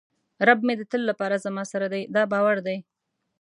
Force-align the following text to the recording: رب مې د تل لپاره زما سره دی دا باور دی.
رب 0.47 0.59
مې 0.67 0.73
د 0.77 0.81
تل 0.91 1.01
لپاره 1.09 1.35
زما 1.45 1.63
سره 1.71 1.87
دی 1.93 2.03
دا 2.15 2.23
باور 2.33 2.57
دی. 2.67 2.77